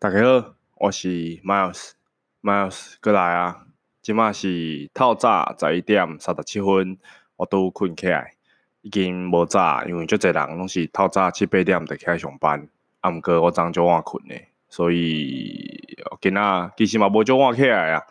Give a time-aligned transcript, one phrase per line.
[0.00, 3.66] 大家好，我是 Miles，Miles 过来啊！
[4.00, 6.96] 今麦是透早十一点三十七分，
[7.34, 8.34] 我拄困起来，
[8.82, 12.68] 已经无早，因为足侪人拢是透早七八点就起来上班，
[13.00, 18.04] 啊，毋过我昨就晚困咧，所以今仔其实嘛无足晚起来啊，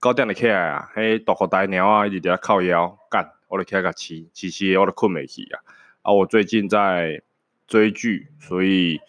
[0.00, 5.58] 九点就起来啊，迄大口大猫啊一直伫遐靠腰干，我就起来甲饲，饲饲我就困袂去啊。
[6.02, 7.20] 啊，我最近在
[7.66, 9.00] 追剧，所以。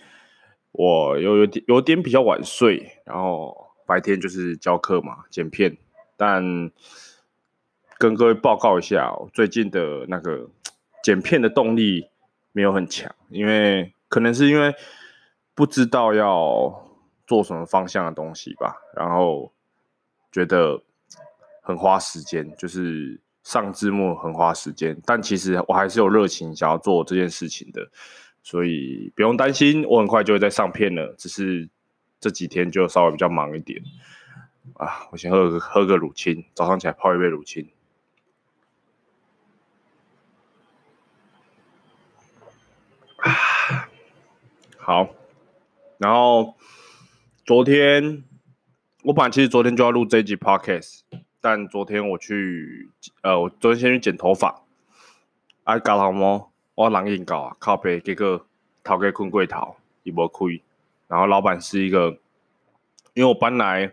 [0.78, 5.76] 我有有点有点比较晚睡，然后白天就是教课嘛，剪片。
[6.16, 6.72] 但
[7.98, 10.48] 跟各位报告一下，最近的那个
[11.02, 12.08] 剪片的动力
[12.52, 14.76] 没有很强，因为可能是因为
[15.56, 16.88] 不知道要
[17.26, 19.52] 做什么方向的东西吧，然后
[20.32, 20.84] 觉得
[21.64, 24.96] 很花时间，就是上字幕很花时间。
[25.08, 27.90] 但其实我还是有热情想要做这件事情的。
[28.50, 31.14] 所以不用担心，我很快就会再上片了。
[31.18, 31.68] 只是
[32.18, 33.84] 这几天就稍微比较忙一点
[34.76, 35.06] 啊。
[35.12, 37.68] 我先喝个喝个乳清，早上起来泡一杯乳清。
[43.18, 43.90] 啊，
[44.80, 45.10] 好。
[45.98, 46.56] 然后
[47.46, 48.24] 昨天
[49.04, 51.02] 我本来其实昨天就要录这一集 podcast，
[51.42, 52.90] 但昨天我去
[53.24, 54.64] 呃，我昨天先去剪头发，
[55.66, 56.46] 爱搞好吗？
[56.78, 58.46] 我人已经到啊，靠北，结果
[58.84, 60.62] 头家困过头，伊无开。
[61.08, 62.20] 然后老板是一个，
[63.16, 63.92] 因为我搬来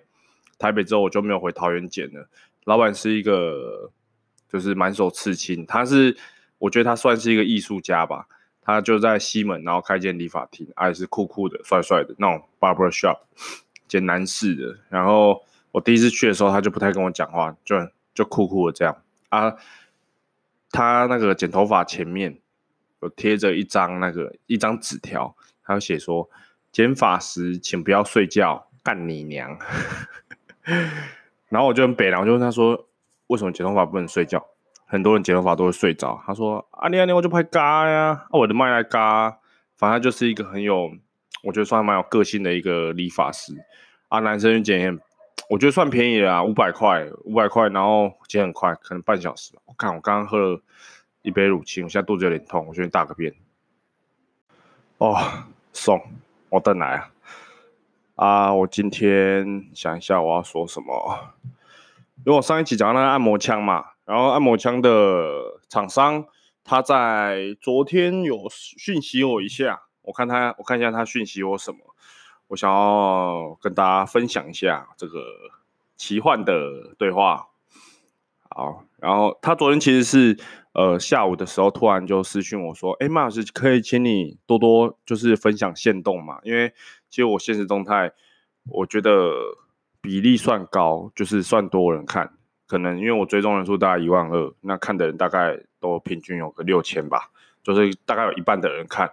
[0.59, 2.29] 台北之后，我就没有回桃园剪了。
[2.65, 3.91] 老板是一个，
[4.53, 6.15] 就是满手刺青，他是，
[6.59, 8.27] 我觉得他算是一个艺术家吧。
[8.61, 13.21] 他就在西门，然后开间理发厅，还、啊、是酷酷的、帅帅的那种 barber shop，
[13.89, 14.79] 剪男士的。
[14.91, 17.77] 然后我第一次去的时候，他就不太跟我讲话，就
[18.13, 18.95] 就酷酷的这样
[19.31, 19.57] 啊。
[20.71, 22.39] 他那个剪头发前面。
[23.05, 26.29] 有贴着一张那个一张纸条，还有写说
[26.73, 29.57] 剪发时请不要睡觉，干你娘！
[31.51, 32.89] 然后我就很北，然后就问他说，
[33.27, 34.45] 为什么剪头发不能睡觉？
[34.87, 36.21] 很多人剪头发都会睡着。
[36.27, 39.39] 他说啊，你啊你我就拍嘎呀，啊我的麦来嘎。
[39.77, 40.91] 反正就是一个很有，
[41.43, 43.53] 我觉得算蛮有个性的一个理发师
[44.09, 44.21] 啊。
[44.21, 44.99] 男生剪，
[45.51, 49.63] 我觉得算便宜了，五百块，五百块，然后剪很快，可能半小时吧。
[49.67, 50.61] 我看我刚刚喝了。
[51.25, 53.35] 一杯乳清，我现在肚子有点痛，我先去大个便。
[54.99, 55.17] 哦，
[55.73, 55.99] 送
[56.51, 58.27] 我等来啊！
[58.27, 61.35] 啊，我今天想一下我要说什么，
[62.27, 66.27] 因为我上一期讲到那个按摩枪嘛，然后按摩枪的厂商
[66.63, 71.79] 他在昨天有讯息我一下，我看他，我看一下他讯息我什么，
[72.49, 75.25] 我想要跟大家分享一下这个
[75.97, 77.49] 奇幻的对话。
[78.51, 80.39] 好，然后他昨天其实是。
[80.75, 86.41] 呃，下午的时候突然就私讯我说：“哎，马老师，可以请你多多就是分享限动嘛？
[86.43, 86.73] 因为
[87.09, 88.11] 其实我现实动态，
[88.71, 89.31] 我觉得
[90.01, 92.33] 比例算高，就是算多人看。
[92.67, 97.31] 可能因为我追踪人数大概一万二，那看的人大概都平均有个六千吧，
[97.63, 99.09] 就是大概有一半的人看。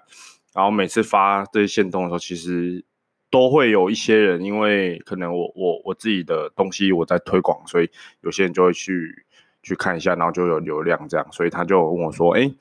[0.56, 2.84] 然后每次发这些限动的时候，其实
[3.30, 7.90] 都会有一些人，因为可能我我我自己的东西我在推广，所以
[8.22, 9.26] 有些人就会去。”
[9.64, 12.52] 去看一下，然后就有流量这样，所以他就问我说：“哎，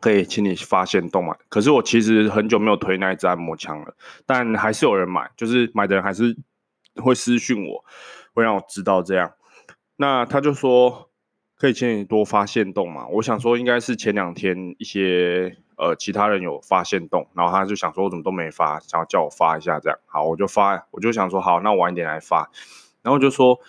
[0.00, 3.94] 可以请你发限动吗？”可是我其实很久没有推那一支按摩枪了，
[4.26, 6.36] 但还是有人买，就是买的人还是
[6.96, 7.84] 会私讯我，
[8.34, 9.32] 会让我知道这样。
[9.96, 11.10] 那他就说
[11.56, 19.96] ：“可以请你多发限动嘛？”我想说应该是前两天一些呃其他人有发限动，然后他就想说我怎么都没发，想要叫我发一下这样。
[20.06, 22.50] 好，我就发，我就想说好，那晚一点来发，
[23.02, 23.60] 然后就说。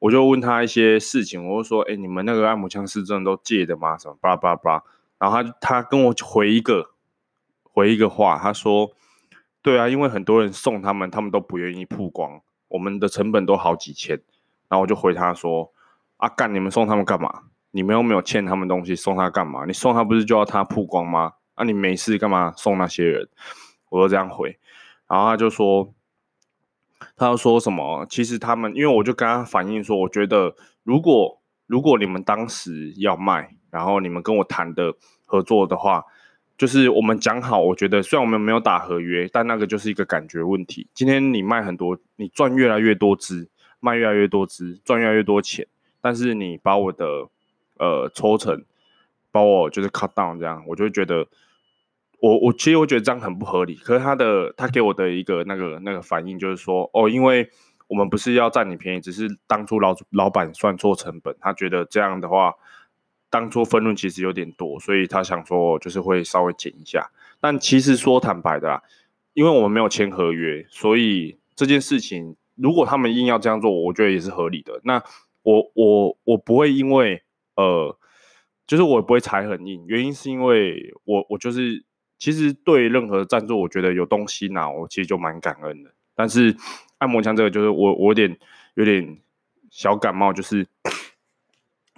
[0.00, 3.98] 我就问他一些事情，我就说：“哎、你们那个按摩枪是真的都借的吗？
[3.98, 4.82] 什么巴拉巴拉巴拉。”
[5.20, 6.92] 然后他他跟我回一个
[7.62, 8.90] 回一个话，他说
[9.60, 14.16] ：“对啊，因为很多人送他们，他们都不愿意曝光，我们的成本都好几千。”
[14.68, 15.70] 然后我就回他说
[16.16, 17.42] ：“啊干，你们送他们干嘛？
[17.72, 19.66] 你们又没有欠他们东西，送他干嘛？
[19.66, 21.34] 你送他不是就要他曝光吗？
[21.54, 23.28] 啊，你没事干嘛送那些人？”
[23.90, 24.58] 我就这样回，
[25.06, 25.92] 然后他就说。
[27.16, 28.06] 他要说什么？
[28.08, 34.94] 其实他们，因为我就跟他反映说，我觉得如果如果你们当时要卖，然后你们跟我谈的
[35.24, 36.04] 合作的话，
[36.58, 40.88] 就是我们讲好，我觉得虽然我们没有打合约，但那个就是一个感觉问题。
[40.92, 43.48] 今天你卖很多，你赚越来越多支，
[43.80, 45.66] 卖越来越多支，赚越来越多钱，
[46.00, 47.28] 但是你把我的
[47.78, 48.64] 呃抽成，
[49.30, 51.26] 把我就是 cut down 这样，我就觉得。
[52.20, 57.48] 我我其实我觉得这样很不合理，可是他的他给我的一个那个那个反应就是说，哦，因为
[57.88, 62.54] 我们不是要占你便宜，只是当初老老板算错成本，他觉得这样的话，
[63.30, 67.10] 当初分润其实有点多，所以他想说就是会稍微减一下。
[67.40, 68.82] 但其实说坦白的啦，
[69.32, 74.80] 因为我们没有签合约，所以这件事情如果他们硬要这样做，我觉得也是合理的。
[74.84, 75.02] 那
[75.42, 77.22] 我我我不会因为
[77.56, 77.96] 呃，
[78.66, 81.82] 就是我不会踩很硬，原因是因为我我就是
[82.20, 85.90] 其实对任何赞助，我觉得有东西拿，我其实就蛮感恩的。
[86.14, 86.54] 但是
[86.98, 88.38] 按摩枪这个，就是我我有点
[88.74, 89.18] 有点
[89.70, 90.68] 小感冒，就是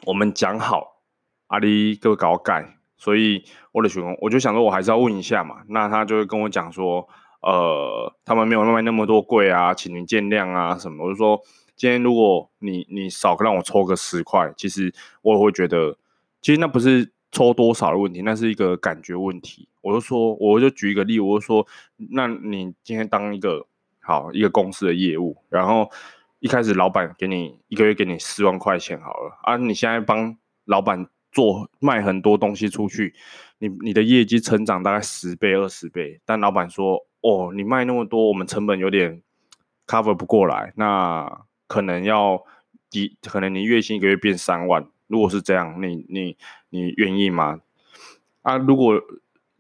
[0.05, 1.03] 我们讲好
[1.49, 5.63] 阿里哥搞改，所以我的询问，我就想说，我还是要问一下嘛。
[5.67, 7.09] 那他就会跟我讲说，
[7.41, 11.05] 呃，他们没有卖那么多柜啊，请您见谅啊什么。
[11.05, 11.41] 我就说，
[11.75, 15.99] 今天如果你你少让我抽个十块，其实我也会觉得，
[16.41, 19.69] 其实那不是抽多少的问题，那是一个感觉问题。
[19.81, 21.67] 我就说，我就举一个例，我就说，
[22.11, 23.67] 那你今天当一个。
[24.05, 25.89] 好，一个公司的业务，然后
[26.41, 33.15] 一开始老板给你一个月给你四万块钱好了啊，你现在帮老板做卖很多东西出去，
[33.61, 39.23] 你你的业绩成长大概十倍二十倍，但老板说哦，你卖那么多，我们成本有点
[39.87, 42.43] cover 不过来，那可能要
[42.91, 46.37] 低，可能你月薪一个月变三万，如果是这样，你你
[46.71, 47.61] 你愿意吗？
[48.41, 49.01] 啊，如果。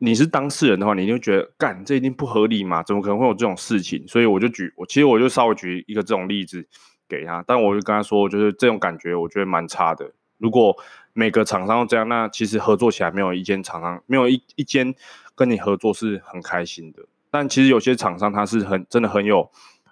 [0.04, 2.82] 你是当事人的话，你就觉得干这一定不合理嘛？
[2.82, 4.04] 怎么可能会有这种事情？
[4.08, 6.66] 所以我就举我其实我就稍微举一个这种例子
[7.08, 10.10] 给他，但我就跟他说，就是这种感觉我觉得蛮差的。
[10.38, 10.76] 如果
[11.12, 14.92] 每个厂商都这样，那其实合作起来没有一间厂商没有一一间
[15.36, 17.04] 跟你合作是很开心的。
[17.30, 19.48] 但其实有些厂商他是很真的很有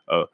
[0.09, 0.29] 呃，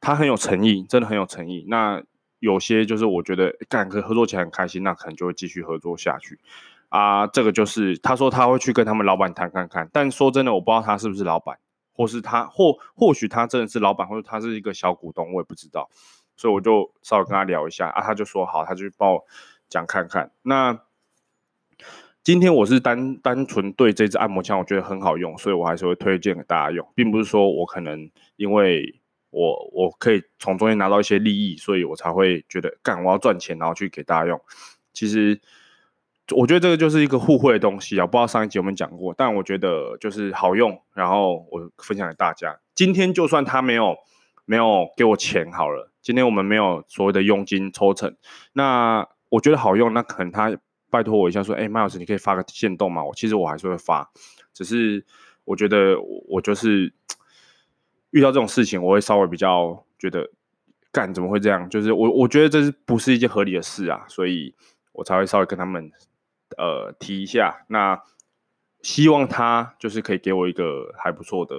[0.00, 1.66] 他很有诚意，真的很有诚意。
[1.68, 2.02] 那
[2.40, 6.40] 有些就是我觉得干可合作起来很开心，那可能就会继续合作下去。
[6.88, 11.56] 啊，这个就是他说他会去跟他们老板谈看看，但说真的，我不知道他是不是老板，
[11.92, 15.88] 或是他或或许他真的是老板，或者他是一个小股东，我也不知道，
[16.36, 19.24] 所以我就稍微跟他聊一下啊，他就说好，他就帮我
[19.68, 20.32] 讲看看。
[20.42, 20.80] 那
[22.24, 28.99] 今天我是单单纯对这支按摩枪我觉得很好用，所以我还是会推荐给大家用，并不是说我可能因为
[29.30, 34.40] 我我可以从中间拿到一些利益，所以我才会觉得干我要赚钱，然后去给大家用，
[34.92, 35.40] 其实。
[36.36, 42.56] 我觉得这个就是一个互惠的东西啊，不知道上一集有没有讲过，但我觉得就是好用，然后我分享给大家。
[42.72, 43.96] 今天就算他没有
[44.44, 48.16] 没有给我钱好了，今天我们没有所谓的佣金抽成，
[48.52, 50.56] 那我觉得好用，那可能他
[50.88, 53.02] 拜托我一下说，哎，麦老师你可以发个限动吗？
[53.02, 54.08] 我其实我还是会发，
[54.54, 55.04] 只是
[55.44, 55.96] 我觉得
[56.28, 56.94] 我就是
[58.10, 60.30] 遇到这种事情，我会稍微比较觉得
[60.92, 61.68] 干怎么会这样？
[61.68, 64.04] 就是我我觉得这是不是一件合理的事啊？
[64.08, 64.54] 所以
[64.92, 65.90] 我才会稍微跟他们。
[66.58, 68.02] 呃，提一下，那
[68.82, 71.54] 希望他就是可以给我一个还不错的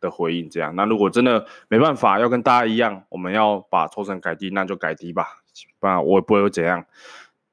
[0.00, 0.74] 的回应，这样。
[0.74, 5.44] 那如果真的没办法，要跟大家一样，我们要把抽成改低，那就改低吧，
[5.78, 6.84] 不然我也不会有怎样。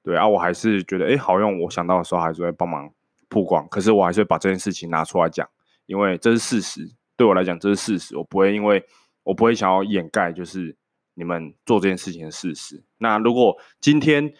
[0.01, 2.91] 对啊，我还是觉得哎好用，我想到的时候还是会帮忙
[3.29, 3.67] 曝光。
[3.69, 5.47] 可是我还是会把这件事情拿出来讲，
[5.85, 8.83] 因为这是事实，对我来讲这是事实，我不会因为
[9.21, 10.75] 我不会想要掩盖，就是
[11.13, 12.81] 你们做这件事情的事实。
[12.97, 14.33] 那如果今天。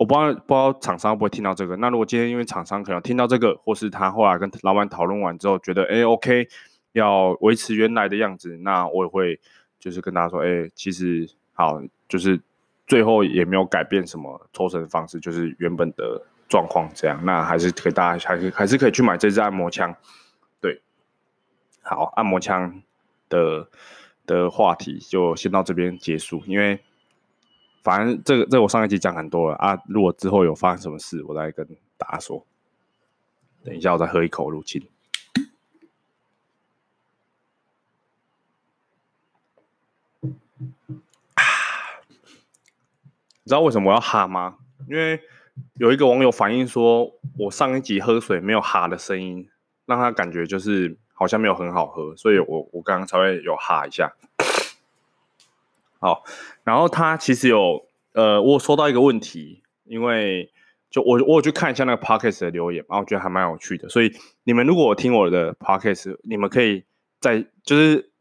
[0.00, 1.74] 我不知道不知道厂商会不会听到这个。
[1.78, 6.46] 那如果今天因为厂商可能听到这个，或是他后来跟老板讨论完之后觉得，哎，OK，
[6.92, 9.40] 要维持原来的样子，那我也会
[9.80, 12.40] 就是跟大家说，哎，其实好，就是
[12.86, 17.20] 最后也没有改变什么抽成的方式，就是原本的状况这样。
[17.24, 19.92] 那还是可以大家还是还是可以去买这支按摩枪。
[21.88, 22.82] 好，按摩枪
[23.28, 23.68] 的
[24.26, 26.80] 的话题就先到这边结束，因为。
[27.80, 32.44] 反正这个这、我上一集讲很多了啊，如果之后有发生什么事，我再跟大家说。
[33.64, 34.86] 等一下，我再喝一口入侵。
[41.34, 41.42] 啊，
[43.42, 44.58] 你知道为什么我要哈吗？
[44.86, 45.22] 因为
[45.74, 49.48] 有一个网友反映说，我上一集喝水没有哈的声音，
[49.86, 54.14] 让他感觉就是好像没有很好喝，所以我我刚刚才会有哈一下。
[55.98, 56.22] 好，
[56.62, 60.52] 然后他其实有，呃，我收到一个问题，因为
[60.88, 64.12] 就我我有去看一下那个 podcast 的留言，然后我觉得还蛮有趣的，所以
[64.44, 66.84] 你们如果听我的 podcast，你们可以
[67.20, 68.12] 在就是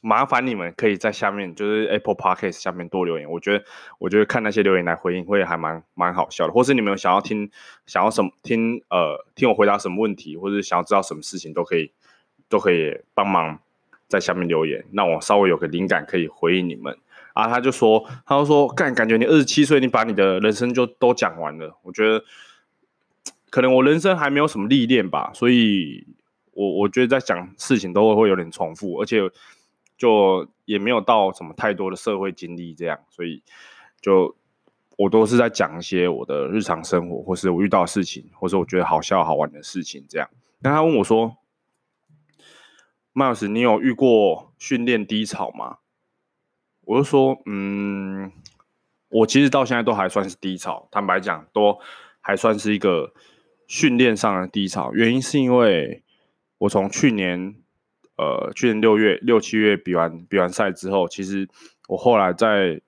[0.00, 3.64] 麻烦你们可以在下面就是 Apple Podcast 下面多留言，我觉得
[3.98, 7.50] 我觉得看那些留言来回应会还蛮蛮好笑的，或是你们想要听
[7.84, 11.92] 想要什么听呃听我回答什么问题，或者想要知道什么事情都可以
[12.48, 13.58] 都可以帮忙
[14.06, 16.96] 在下面留言，让我稍微有个灵感可以回应你们。
[17.34, 21.78] 啊，他就说，他就说，干，感觉你二十七岁，你把你的人生就都讲完了。
[21.82, 22.24] 我觉得，
[23.48, 26.04] 可能我人生还没有什么历练吧，所以
[26.52, 29.20] 我我觉得在讲事情都会有点重复，而且
[29.96, 33.40] 就也没有到什么太多的社会经历这样，所以
[34.00, 34.34] 就
[34.96, 40.28] 我都是在讲一些我的日常生活，或是我遇到事情，或是我觉得好笑好玩的事情这样。
[40.58, 41.36] 那他问我说，
[43.14, 45.78] ，Miles，你有遇过训练低潮吗？”
[46.86, 48.32] 我就说：“嗯，
[49.10, 51.78] 我其实到现在都还算是低潮，坦白讲，都
[52.20, 53.12] 还算是一个
[53.66, 54.92] 训练上的低潮。
[54.94, 56.02] 原因是因为
[56.56, 57.54] 我从去年，
[58.16, 61.46] 呃，去年六月六七月比完比完赛之后，其实
[61.88, 62.80] 我后来在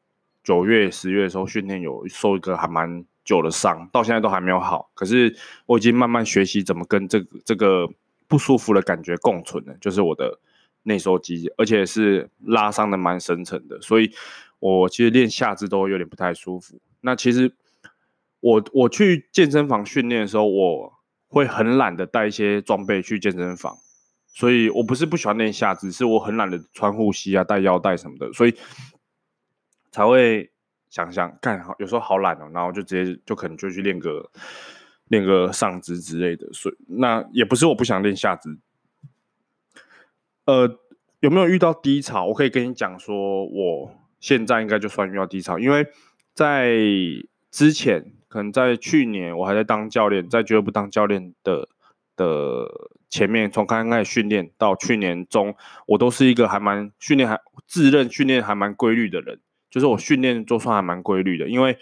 [0.43, 4.91] 九月十月的时候训练有受一个还蛮久的伤，到现在都还没有好。
[4.95, 5.37] 可是
[5.67, 7.87] 我已经慢慢学习怎么跟这个这个
[8.31, 10.41] 不舒服的感觉共存的，就是我的。”
[10.85, 14.11] 内收肌，而且是拉伤的蛮深层的，所以
[14.61, 16.81] 我其实练下肢都有点不太舒服。
[17.03, 17.55] 那其实
[18.41, 20.91] 我我去健身房训练的时候，我
[21.29, 23.77] 会很懒得带一些装备去健身房，
[24.27, 28.55] 所以我不是不喜欢练下肢，是我很懒得穿护膝啊、带腰带什么的，所以
[29.93, 30.51] 才会
[30.89, 34.31] 想想干，有时候好懒哦，然后就直接就可能就去练个
[35.11, 36.49] 练个上肢之类的。
[36.52, 38.59] 所以那也不是我不想练下肢。
[40.47, 40.79] 呃，
[41.21, 42.26] 有没有遇到低潮？
[42.26, 45.87] 我可以跟你讲说，我现在应该就算遇到低潮，因为
[46.35, 46.75] 在
[47.50, 51.69] 之前，可能在去年，我还在当教练，在俱乐部当教练的
[52.17, 52.67] 的
[53.09, 55.55] 前面，从刚刚开始训练到去年中，
[55.87, 59.38] 我都是一个还蛮训练还自认训练还蛮规律的人，
[59.71, 61.79] 就是我训练都算还蛮规律的，因为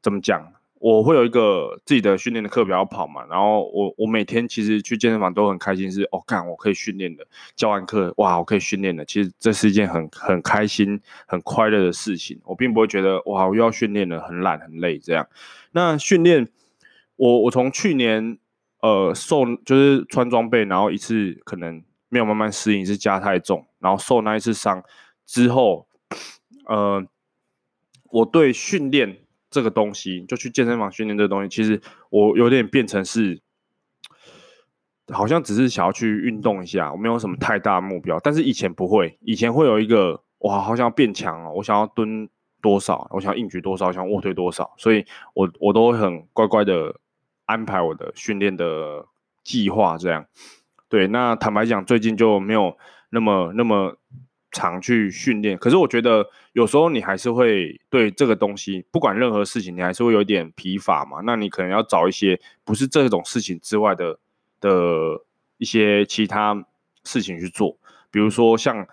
[0.00, 0.52] 怎么讲？
[0.80, 12.40] 我会有一个自己的训练的课表要跑嘛，然后我我每天其实去健身房都很开心是，哦，干我可以训练的，教完课哇，我可以训练的，其实这是一件很很开心、很快乐的事情。
[12.44, 15.28] 我并不会觉得哇，我又要训练了，很懒很累这样。
[15.72, 16.48] 那训练，
[17.16, 18.38] 我我从去年
[18.80, 24.82] 呃受就是穿装备，然后一次可能没有慢慢适应，是加太重，然后受那一次伤
[25.26, 25.86] 之后，
[26.64, 27.04] 呃，
[28.04, 29.18] 我对训练。
[29.50, 33.40] 这个东西就去健身房训练这个东西，其实我有点变成是，
[35.08, 38.20] 好像只是想要去运动一下，我没有什么太大目标。
[38.20, 42.28] 但是以前不会，以前会有一个哇，好想要变强哦，我想要蹲
[42.62, 45.04] 多少，我想要硬举多少，我想卧推多少，所以
[45.34, 46.94] 我我都很乖乖的
[47.46, 49.04] 安排我的训练的
[49.42, 50.24] 计划这样。
[50.88, 52.76] 对，那坦白讲，最近就没有
[53.10, 53.96] 那么那么。
[54.52, 61.20] 常去训练，可是我觉得有时候你还是会对这个东西，不管任何事情，你还是会有点疲乏嘛。
[61.24, 64.18] 那你可能要找一些不是这种事情之外的
[64.60, 64.70] 的
[65.58, 66.66] 一些其他
[67.04, 67.78] 事情去做。
[68.10, 68.86] 比如说像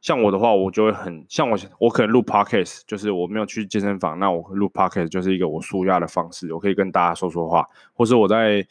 [0.00, 8.66] 像我的话，我就会很像我我可能录 podcast，就是我没有去健身房，那我录 podcast 就是一个我舒压的方式，我可以跟大家说说话，或是我在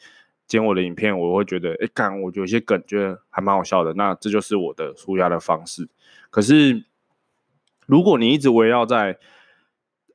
[0.46, 5.86] 剪我的影片，我会觉得哎，干，我有些梗觉得还蛮好笑的，那这就是我的舒压的方式。
[6.30, 6.84] 可是，
[7.86, 9.18] 如果你一直围绕在，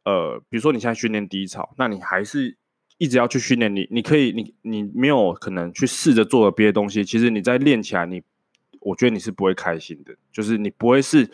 [0.04, 2.56] 呃，比如说你现在训练低潮，那你还是
[3.00, 7.04] 一直要去训练你，你可以，你你没有可能去试着做了别的东西。
[7.04, 8.22] 其实你在练起来，你
[8.80, 11.32] 我觉得你是不会开心的，就是你不会是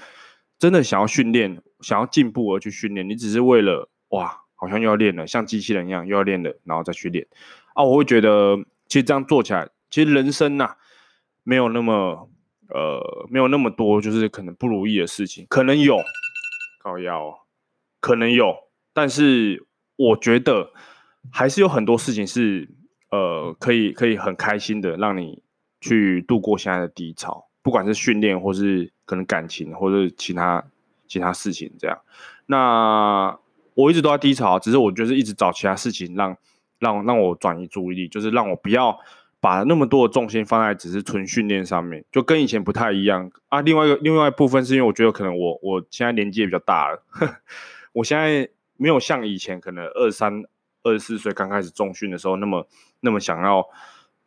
[0.57, 7.27] 真的想要训练、想要进步而去训练，你只是为了哇，好像又要练了，像机器人一样又要练了，然后再去练
[7.74, 7.83] 啊。
[7.83, 8.55] 我会觉得，
[8.88, 10.77] 其实这样做起来，其实人生呐、
[11.43, 12.29] 没有那么。
[12.74, 15.98] 呃，没有那么多，就是可能不如意的事情，可能有，
[16.84, 17.34] 高腰，
[18.00, 18.56] 可能有，
[18.94, 20.72] 但是我觉得
[21.32, 22.70] 还是有很多事情是，
[23.10, 25.42] 呃，可以可以很开心的让你
[25.82, 30.64] 去度过现在的低潮，不管是训练，或是可能感情，或是其他
[31.08, 32.00] 其他事情这样。
[32.46, 33.36] 那
[33.74, 36.38] 我一直都在低潮，只是我就是一直找其他事情让
[36.78, 39.00] 让让我转移注意力，就是让我不要。
[39.41, 43.62] 把那么多的重心放在只是纯训练上面，就跟以前不太一样啊。
[43.62, 47.01] 另外一个另外一部分是因为我觉得可能我我现在年纪也比较大了，
[47.93, 50.43] 我现在没有像以前可能二三
[50.84, 52.67] 二十四岁刚开始重训的时候那么
[53.00, 53.65] 那么想要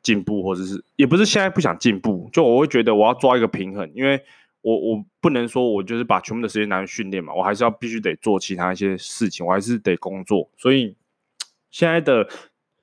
[0.03, 4.19] 进步，或者是也不是现在不想进步，就我会觉得我要抓一个平衡，因为
[4.63, 10.97] 我我不能说我就是把全部的时间拿去训练嘛，我还是要必须得做其他一些事情，我还是得工作，所以
[11.71, 12.27] 现在的。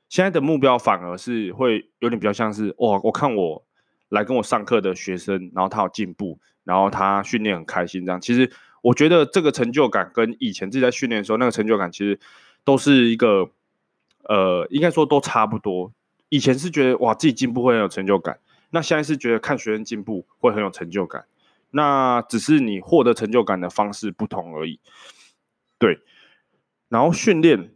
[0.10, 3.63] 现在的目标反而是会有点比较像是哇，我看我
[4.10, 8.20] 来跟我上课的学生，然后他有进步，然后他训练很开心这样。
[8.20, 8.51] 其实
[8.82, 12.20] 我觉得这个成就感跟以前自己在训练的时候那个成就感其实
[12.63, 13.51] 都是一个
[14.24, 15.94] 呃，应该说都差不多。
[16.30, 18.39] 以前是觉得哇自己进步会很有成就感，
[18.72, 21.25] 那现在是觉得看学生进步会很有成就感。
[21.70, 24.80] 那只是你获得成就感的方式不同而已。
[25.78, 26.00] 对，
[26.88, 27.72] 然后训练。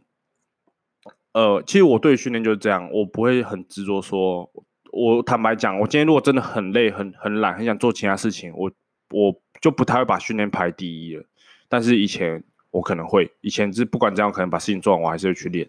[1.34, 4.50] 呃，其实我对训练就是这样，我不会很执着说。
[4.92, 8.70] 我坦白讲，我今天如果真的很累、很很懒、很想做其他事情，我
[9.10, 11.24] 我就不太会把训练排第一了。
[11.68, 15.68] 但是以前我可能会，以前是不管怎样，可能把事情做完，我还是会去练。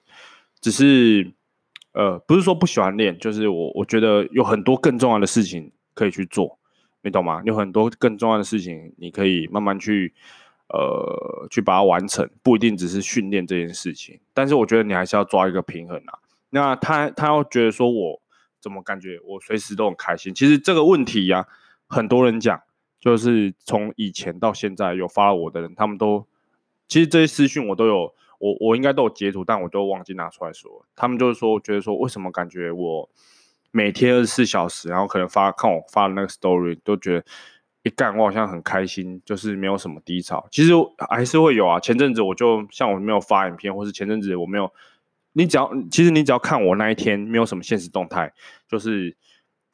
[0.62, 1.34] 只是
[1.94, 6.60] 呃，不是说不喜欢练，就是我我觉得有很多更重要的事情可以去做。
[7.02, 7.42] 你懂吗？
[7.46, 10.14] 有很多更重要的事情，你可以慢慢去，
[10.70, 14.20] 呃，去把它完成，不一定只是训练这件事情。
[14.34, 16.20] 但是我觉得你还是要抓一个平衡啊。
[16.50, 18.22] 那他他要觉得说我
[18.60, 20.34] 怎么感觉我随时都很开心？
[20.34, 21.48] 其实这个问题呀、
[21.88, 22.62] 很多人讲，
[23.00, 26.26] 就是从以前到现在有发我的人，他们都
[26.88, 30.86] 其实这些私讯我都有，我我应该都有截图，但我都忘记拿出来说。
[30.96, 33.10] 他们就是说，觉得说为什么感觉我。
[33.72, 37.26] 每天二十四小时，然后可能发看我发的那个 story，都觉得
[37.86, 40.48] 一干我好像很开心，就是没有什么低潮。
[40.50, 40.74] 其实
[41.08, 41.80] 还是会有啊。
[41.80, 44.74] 前阵子我就像我没有发影片，或是前阵子我没有，
[45.34, 48.34] 你只要其实你只要看我那一天没有什么现实动态，
[48.68, 49.16] 就是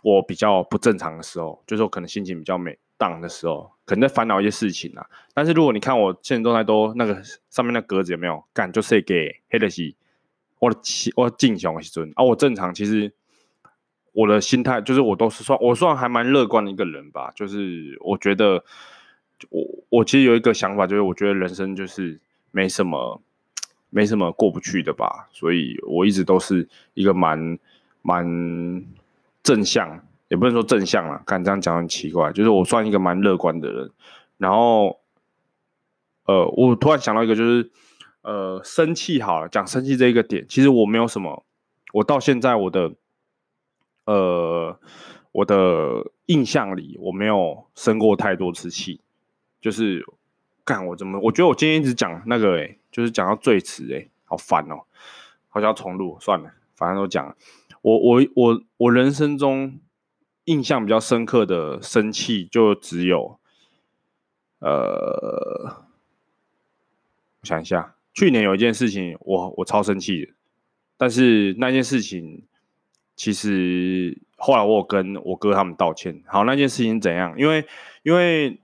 [0.04, 5.08] 我比较不正常的时候，就是我可能心情比较美荡的时候，可能在烦恼一些事情啊。
[5.34, 9.96] 但是如果你看我现实动态都那个上面那格子有没有干，就是给黑的西，
[10.60, 10.78] 我的
[11.16, 13.14] 我正常的时阵啊，我正常其实。
[14.14, 17.32] 我的心态就是，我都是算，我算还蛮乐观的一个人吧。
[17.34, 18.62] 就是我觉得，
[19.50, 22.20] 我我其实有一个想法，就是我觉得人生就是
[22.52, 23.22] 没什么，
[23.90, 25.30] 没什么过不去的吧。
[25.32, 27.58] 所以我一直都是一个蛮
[28.02, 28.84] 蛮
[29.42, 32.34] 正向，也不能说正向啦，敢这样讲很奇怪。
[32.34, 33.92] 就是我算一个蛮乐观的人。
[34.38, 35.00] 然后，
[36.26, 37.72] 呃，我突然想到一个，就是
[38.24, 41.46] 呃，生气好了，讲生气这一个点，其实我没有什么，
[41.94, 42.92] 我到现在我的。
[44.12, 44.78] 呃，
[45.32, 49.00] 我的印象里我没有生过太多次气，
[49.62, 50.06] 就是
[50.66, 51.18] 干我怎么？
[51.22, 54.84] 我觉得我今天一直讲那个、欸，哎，就是讲到最迟、欸，哎，好烦哦、
[55.48, 57.38] 好像要重录，算了，反正都讲了。
[57.82, 59.80] 我我我我人生中
[60.44, 63.40] 印象比较深刻的生气就只有，
[64.60, 65.86] 呃，
[67.40, 70.34] 我想一下，去年有一件事情我，我我超生气的，
[70.98, 72.44] 但是那件事情。
[73.16, 76.24] 其实后来我有跟我哥他们道歉。
[76.26, 77.36] 好，那件事情怎样？
[77.38, 77.66] 因为
[78.04, 78.60] 因为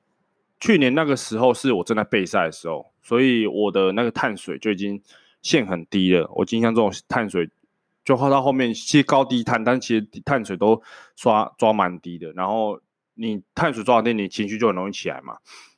[0.59, 5.01] 去年那个时候是我正在备赛的时候，所以我的那个碳水就已经
[5.41, 6.27] 线很低了。
[6.33, 7.49] 我印象中碳水
[8.03, 10.81] 就喝到后面，其实高低碳，但其实碳水都
[11.15, 12.31] 刷抓蛮低的。
[12.31, 12.79] 然后
[13.13, 15.37] 你碳水抓低，你情绪就很容易起来嘛。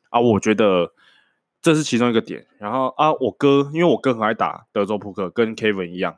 [0.10, 0.94] 啊，我觉得
[1.62, 2.48] 这是其中一个点。
[2.58, 6.18] 然后啊，我哥因为我哥很爱打德州扑克，跟 Kevin 一样。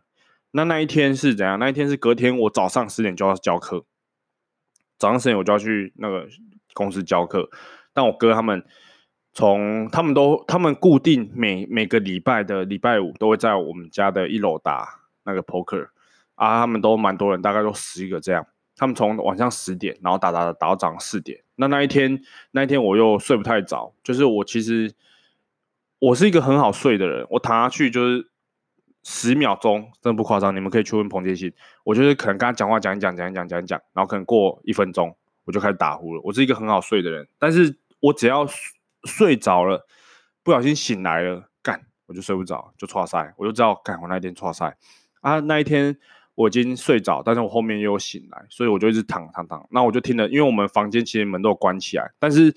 [0.53, 1.57] 那那一天是怎样？
[1.57, 3.85] 那一天是隔天，我早上十点就要教课，
[4.97, 6.27] 早上十点我就要去那个
[6.73, 7.49] 公司教课。
[7.93, 8.61] 但我哥他们
[9.31, 15.87] 从他们都他们固定每每个礼拜的礼拜五都会在我们家的一楼打那个 poker
[16.35, 18.45] 啊，他们都蛮多人，大概都十一个这样。
[18.75, 21.41] 他们从晚上十点，然后打打打打到早上四点。
[21.55, 24.93] 那那一天那一天我又睡不太早，就是我其实
[25.99, 28.27] 我是一个很好睡的人，我躺下去就是。
[29.03, 31.51] 十秒钟，真的不夸张，你们可以去问彭杰新。
[31.83, 36.21] 我就是可能跟他讲话讲一讲，讲一讲，讲一讲，然后可能过一分钟，我就开始打呼了。
[36.23, 38.45] 我是一个很好睡的人，但是我只要
[39.05, 39.87] 睡着了，
[40.43, 44.77] 不小心醒来了，干我就睡不着，就剉赛，我就知道干我那一天剉赛
[45.21, 45.39] 啊。
[45.39, 45.97] 那一天
[46.35, 49.67] 我已经睡着，但是我后面又醒来，所以我就一直躺躺躺。
[49.71, 52.55] 那我就听了，因为我们房间其实门都有关起来，但是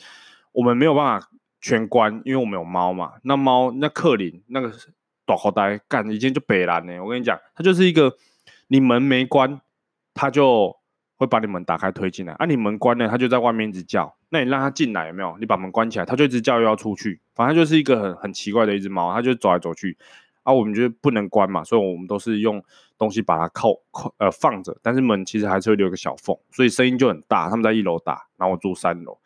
[0.53, 1.27] 我们没有办法
[1.63, 3.15] 全关，因为我们有猫嘛。
[3.23, 4.71] 那猫那克林那个。
[5.27, 7.03] 大口袋干，一进就北蓝呢。
[7.03, 8.15] 我跟你讲，他就是一个，
[8.69, 9.61] 你门没关，
[10.13, 10.77] 他就
[11.17, 12.33] 会把你门打开推进来。
[12.35, 14.15] 啊，你门关了，他就在外面一直叫。
[14.31, 15.37] 那你让他进来有没有？
[15.39, 17.21] 你把门关起来，他就一直叫又要出去。
[17.35, 19.97] 反正就是一个很很奇怪的一只猫，它就走来走去。
[20.43, 22.63] 啊，我们就不能关嘛，所以我们都是用
[22.99, 24.77] 东西把它靠靠呃放着。
[24.83, 27.49] 但是门其实还是会留个小缝，所以声音就很大。
[27.49, 29.19] 他们在一楼打，然后我住三楼。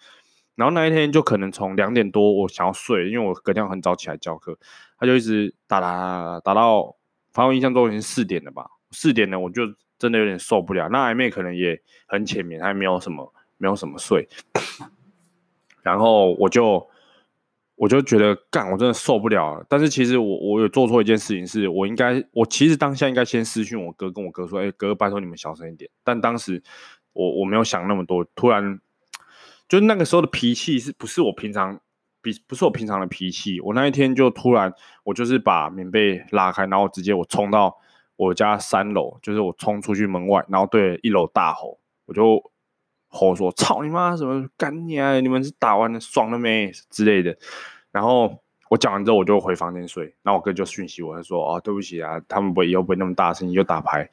[0.54, 4.58] 然后那一天就可能从两点多我想要睡，因为我隔天很早起来教课，
[4.98, 6.96] 他就一直打打打打到，
[7.32, 8.66] 反正我印象中已经四点了吧。
[8.90, 9.62] 四点呢，我就
[9.98, 10.88] 真的有点受不了。
[10.88, 14.28] 那暧昧可能也很浅眠，还没有什么没有什么睡。
[15.82, 16.86] 然后我就
[17.76, 19.64] 我就觉得干，我真的受不了了。
[19.68, 26.62] 但是其实我我有做错一件事情，是我应该我其实当下应该先私讯我哥，跟我哥说：“哎，哥，拜托你们小声一点。”但当时
[27.12, 28.80] 我我没有想那么多，突然。
[29.68, 31.78] 就那个时候的脾气是不是我平常
[32.46, 33.60] 不是我平常的脾气？
[33.60, 34.72] 我那一天就突然，
[35.04, 37.76] 我就是把棉被拉开，然后直接我冲到
[38.16, 42.42] 我家三楼，就是我冲出去门外，然后对一楼大吼，我就
[43.08, 44.16] 吼说：“操你妈！
[44.16, 45.20] 什么干你啊？
[45.20, 47.36] 你们是打完了爽了没？”之类的。
[47.90, 48.38] 然后
[48.68, 50.04] 我讲完之后，我就回房间睡。
[50.22, 54.08] 然后我哥就讯息我，他说：“哦，对不起啊，他们不会以后不会那么大声，你就打牌，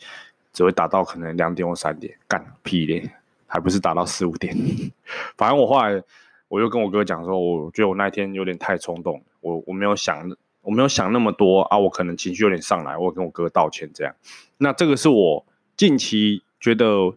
[0.54, 3.12] 只会打到可能两点或三点，干屁咧。”
[3.48, 4.54] 还不是打到四五点，
[5.38, 6.02] 反正我后来
[6.48, 10.30] 我就跟我哥讲说，我觉得我那天有点太冲动，我我没有想，
[10.62, 14.16] 我没有想那么多啊，我可能情绪有点上来，我跟我哥道歉这样。
[14.58, 17.14] 那这个是我近期觉得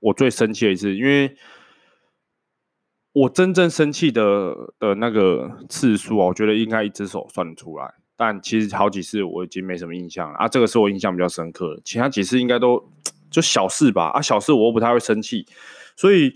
[0.00, 1.36] 我最生气的一次，因为
[3.12, 7.94] 我真正生气的的那个次数啊，我觉得应该一只手算得出来。
[8.16, 12.86] 但其实好几次我已经没什么印象了啊，这个是我印象比较深刻的，其他几次应该都
[13.30, 15.46] 就小事吧啊，小事我又不太会生气，
[15.96, 16.34] 所以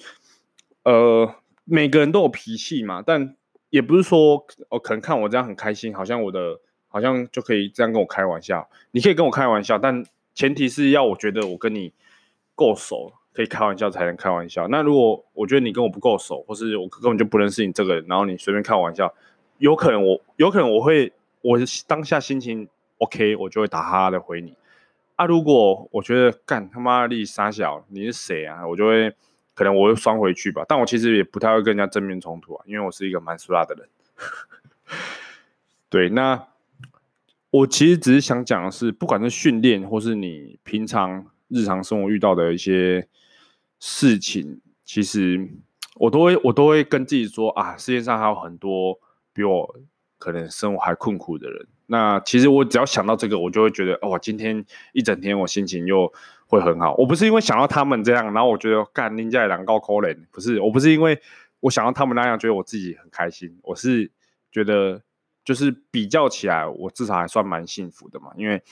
[0.84, 1.34] 呃，
[1.64, 3.36] 每个人都有脾气嘛，但
[3.70, 11.92] 也不是说哦，可能看我这样很开心，好像我的好像就可以这样跟我开玩笑，你可以跟我开玩笑，但前提是要我觉得我跟你
[12.54, 13.12] 够熟。
[13.34, 14.68] 可以开玩笑才能开玩笑。
[14.68, 19.12] 那如果我觉得你跟我不够熟，或是我根本就不认识你这个人，然后你随便开玩笑，
[19.58, 24.54] 有可能我有可能我会我当下心情 OK，我就会打哈哈的回你。
[25.16, 28.64] 啊，如果我觉得干他妈的三小，你是谁啊？
[28.68, 29.12] 我就会
[29.54, 30.64] 可能我会双回去吧。
[30.68, 33.88] 但我其实也不太会跟人家正面冲突啊，因为我是一个蛮俗辣的人。
[35.88, 36.48] 对，那
[37.50, 43.08] 我其实只是想讲的是，不管是训练或是你平常日常生活遇到的一些。
[43.80, 45.46] 事情其实
[45.96, 48.98] 我都会，我都会跟自己说啊，世界上还有很多
[49.34, 49.76] 比我
[50.16, 51.66] 可能生活还困苦的人。
[51.84, 54.64] 那其实我只要想到这个，我就会觉得哦，今天
[54.94, 56.10] 一整天我心情又
[56.54, 56.94] 会很好。
[56.94, 61.20] 我不是因为想到他们这样，然后我觉得干人家两高可怜，不是，我不是因为
[61.60, 63.58] 我想到他们那样，觉得我自己很开心。
[63.62, 64.10] 我是
[64.50, 65.02] 觉得
[65.44, 68.62] 就是比较起来，我至少还算蛮幸福的嘛，因为。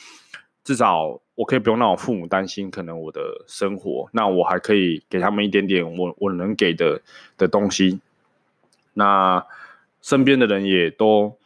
[0.65, 7.03] 至少我可以不用让我父母担心，可能我的生活，那我还可以给他们一点点我我能给的
[7.37, 7.99] 的东西。
[8.95, 9.45] 那
[10.03, 11.37] 身边的人也都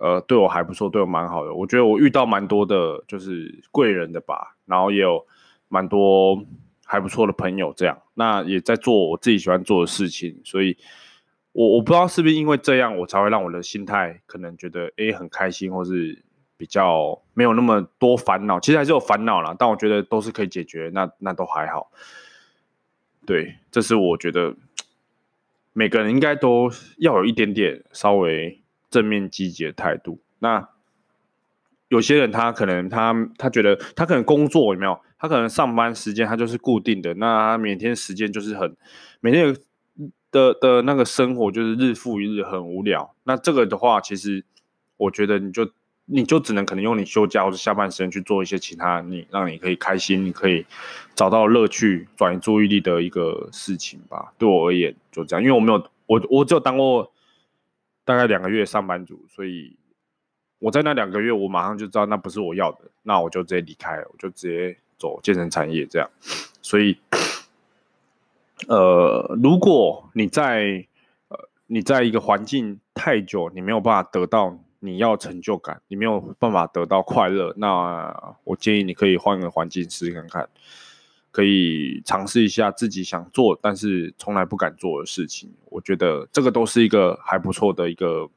[0.00, 1.52] 呃对我还不错，对我蛮好的。
[1.52, 5.26] 我觉得我遇到蛮多的，就是贵人的吧，然后也有
[5.68, 6.44] 蛮多
[6.84, 7.98] 还不错的朋友，这样。
[8.14, 10.76] 那也在做我自己喜欢做的事情，所以
[11.52, 16.22] 我我不知道是不是因为这样，我才会让我的心态可能觉得诶很开心，或是。
[16.58, 21.92] 比较没有那么多烦恼，其实还是有烦恼啦，但我觉得都是可以解决，那那都还好。
[23.26, 24.56] 对，这是我觉得
[25.74, 30.22] 每个人应该都要有一点点稍微正面积极的态度。
[30.38, 30.66] 那
[31.88, 34.98] 有些人他可能他他觉得他可能工作有没有？
[35.18, 38.76] 他可能上班时间他就是固定的，那他每天时间就是很
[39.20, 39.56] 每天
[40.30, 43.14] 的的那个生活就是日复一日很无聊。
[43.24, 44.44] 那这个的话，其实
[44.96, 45.70] 我觉得你就。
[46.08, 50.64] 你就只能可能用你休假或者下班时间去做一些其他你让你可以开心、你可以
[51.16, 54.32] 找到乐趣、转移注意力的一个事情吧。
[54.38, 57.12] 对我而言就这样，因为我没有我我只有当过
[58.04, 59.76] 大概两个月上班族，所以
[60.60, 66.10] 我在那两个月我马上就知道那不是我要的，那我就直接离开了，我就直接走健身产业这样。
[66.62, 66.98] 所以，
[68.68, 70.86] 呃，如果你在
[71.28, 74.58] 呃你在一个环境太久，你没有办法得到。
[74.78, 80.48] 你要成就感，你没有办法得到快乐，那我建议你可以换个环境试试看看，
[81.32, 85.50] 可以尝试一下自己想做但是从来不敢做的事情。
[85.70, 88.28] 我觉得这个都是一个还不错的一个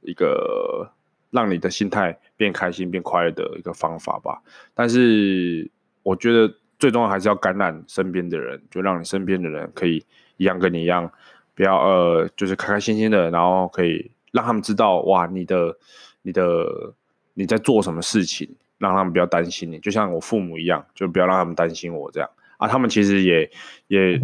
[0.00, 0.90] 一个
[1.30, 4.42] 让你的心态变开心、变快乐的一个方法吧。
[4.74, 5.70] 但是
[6.02, 10.04] 我觉得最重要还是要感染身边的人，就让你身边的人可以
[10.36, 11.08] 一样跟你一样，
[11.54, 14.10] 不要呃，就是开开心心的，然后可以。
[14.32, 15.76] 让他们知道哇，你的、
[16.22, 16.94] 你的、
[17.34, 22.26] 你在做什么事情，让他们不要担心你，就像我父母一样，就不要让他们担心我这样
[22.56, 22.66] 啊。
[22.66, 23.50] 他们其实也
[23.88, 24.18] 也，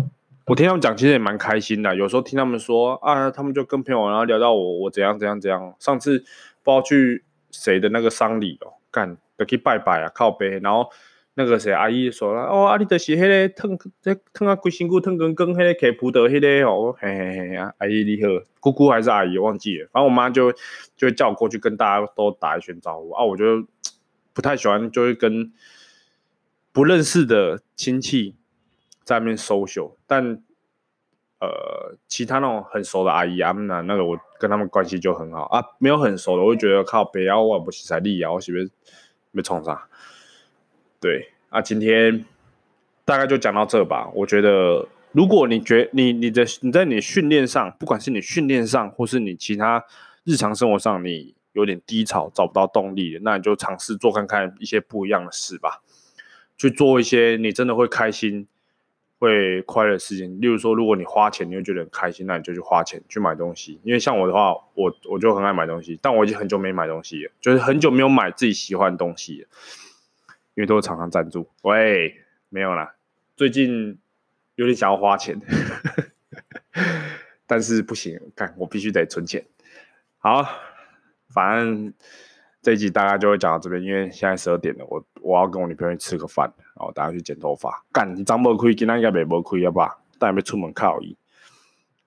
[0.47, 1.95] 我听他们讲，其实也蛮开心的。
[1.95, 5.75] 有时候听他们说啊，他们就跟朋友然后聊到我，我怎样怎样怎样。
[5.79, 6.21] 上次
[6.63, 10.91] 不知道去谁的那个丧礼哦，干得去拜拜啊，靠北，然后。
[11.41, 20.51] 那个谁阿姨说了哦，阿、啊、你就是迄个烫在烫啊，规身骨烫根根，迄个给葡萄迄个哦，嘿嘿嘿啊，阿姨你好，姑姑还是阿姨忘记了，反正我妈就
[20.97, 23.65] 就会叫我过去跟大家都打一声招呼啊，我就
[24.33, 25.53] 不太喜欢，就会跟
[26.73, 28.35] 不认识的亲戚
[29.05, 30.43] 在那边 social，但
[31.41, 38.69] 呃，其他那种很熟的阿姨啊，那那个我跟他们关系就很好啊，没有很熟的，我就觉得靠北啊，我不是在利啊，我是不是
[39.31, 39.87] 没冲啥？
[41.01, 42.25] 对啊，今天
[43.05, 44.11] 大概就讲到这吧。
[44.15, 49.85] 我觉得，如果你觉你你的你在你训练上，不管是你训练上，或是你其他
[50.25, 55.83] 日常生活上，你有点低潮，找不到动力，那你就尝试做看看一些不一样的事吧。
[56.57, 58.49] 去做一些你真的会开心、
[59.19, 60.41] 会快乐的事情。
[60.41, 63.81] 例如说，如果你花钱，你会觉得很开心，那你就去花钱去买东西。
[63.83, 69.49] 因为像我的话，我我就很爱买东西，但我已经很久没买东西了，就是很久没有买自己喜欢的东西了。
[70.55, 72.17] 因为都是厂商赞助，喂，
[72.49, 72.97] 没有啦，
[73.37, 73.97] 最近
[74.57, 75.41] 有点想要花钱，
[77.47, 79.45] 但是不行，看我必须得存钱。
[80.19, 80.45] 好，
[81.33, 81.95] 反正
[82.61, 87.85] 这一集大概就会讲到这边，因为现在十二点了，我我要跟我女朋友吃个饭，然后大家去剪头发。
[87.93, 89.81] 干，你张不亏，今天应该没没亏，要不
[90.19, 91.17] 但还没出门靠伊。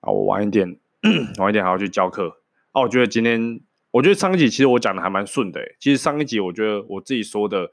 [0.00, 0.76] 啊，我晚一点，
[1.38, 2.38] 晚一点还要去教课。
[2.72, 5.60] 啊，我觉得今天，我觉得上一集其实我讲的还蛮顺的。
[5.78, 7.70] 其实上一集我觉得我自己说的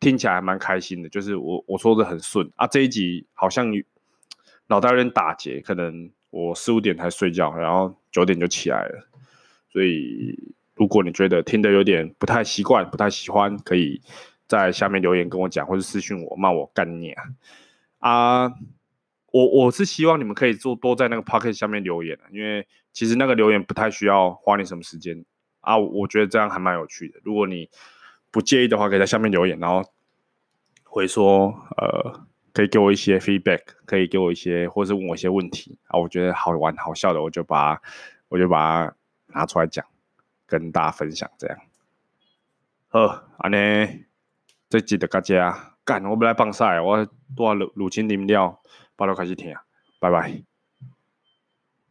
[0.00, 2.66] 听起来还蛮开心的，就是我我说的很顺啊。
[2.66, 3.72] 这一集好像
[4.66, 9.08] 脑袋有点打结，可能我四五点才睡觉，然后九点就起来了。
[9.72, 10.36] 所以
[10.74, 14.00] 如果你觉得听得有点不太习惯、不太喜欢，可以
[14.58, 17.24] 在下面留言跟我讲，或者私讯我骂我干你啊。
[18.00, 18.52] 啊，
[19.30, 25.24] 我我是希望你们可以做多在那个 pocket 下面留言，因为其实那个留言不太需要花你什么时间
[25.60, 27.20] 啊，我觉得这样还蛮有趣的。
[27.22, 27.70] 如果你
[28.32, 29.84] 不介意的话，可以在下面留言，然后
[30.82, 37.80] 会说呃，可以给我一些 feedback，可以给我一些，或是问我一些问题啊，我觉得好玩好笑的，我就把
[38.28, 38.94] 我就把它
[39.28, 39.86] 拿出来讲，
[40.46, 41.58] 跟大家分享这样。
[42.88, 44.04] 好，安尼
[44.70, 45.52] 这一著到遮，
[45.84, 48.62] 干，我要来放屎，我带乳乳清啉了，
[48.96, 49.52] 巴肚开始疼，
[49.98, 50.49] 拜拜。